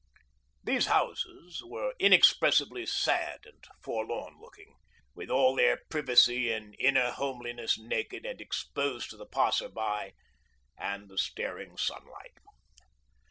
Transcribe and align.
These 0.63 0.87
houses 0.87 1.61
were 1.63 1.93
inexpressibly 1.99 2.87
sad 2.87 3.41
and 3.45 3.63
forlorn 3.83 4.39
looking, 4.41 4.77
with 5.13 5.29
all 5.29 5.55
their 5.55 5.77
privacy 5.91 6.51
and 6.51 6.75
inner 6.79 7.11
homeliness 7.11 7.77
naked 7.77 8.25
and 8.25 8.41
exposed 8.41 9.11
to 9.11 9.17
the 9.17 9.27
passer 9.27 9.69
by 9.69 10.13
and 10.75 11.07
the 11.07 11.19
staring 11.19 11.77
sunlight. 11.77 12.39